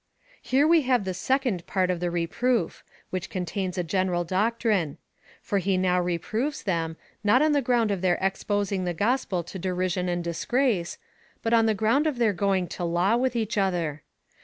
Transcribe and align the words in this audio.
Here 0.41 0.67
we 0.67 0.81
have 0.81 1.03
the 1.03 1.13
second 1.13 1.67
part 1.67 1.91
of 1.91 1.99
the 1.99 2.09
reproof, 2.09 2.83
which 3.11 3.29
contains 3.29 3.77
a 3.77 3.83
general 3.83 4.23
doctrine; 4.23 4.97
for 5.43 5.59
he 5.59 5.77
now 5.77 6.01
reproves 6.01 6.63
them, 6.63 6.97
not 7.23 7.43
on 7.43 7.51
the 7.51 7.61
ground 7.61 7.91
of 7.91 8.01
their 8.01 8.17
expos 8.17 8.71
ing 8.71 8.85
the 8.85 8.95
gospel 8.95 9.43
to 9.43 9.59
derision 9.59 10.09
and 10.09 10.23
disgrace, 10.23 10.97
but 11.43 11.53
on 11.53 11.67
the 11.67 11.75
ground 11.75 12.07
of 12.07 12.17
their 12.17 12.33
going 12.33 12.67
to 12.69 12.83
law 12.83 13.15
with 13.15 13.35
each 13.35 13.59
other. 13.59 14.01